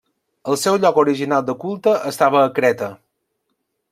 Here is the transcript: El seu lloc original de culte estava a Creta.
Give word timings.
El 0.53 0.55
seu 0.61 0.77
lloc 0.85 0.97
original 1.01 1.43
de 1.51 1.55
culte 1.65 1.95
estava 2.13 2.41
a 2.47 2.51
Creta. 2.57 2.91